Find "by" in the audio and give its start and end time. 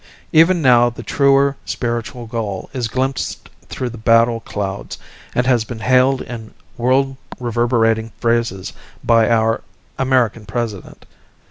9.03-9.29